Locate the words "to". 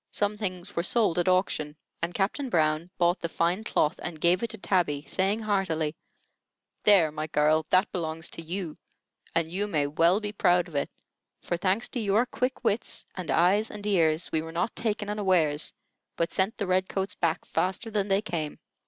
4.49-4.57, 8.31-8.41, 11.89-11.99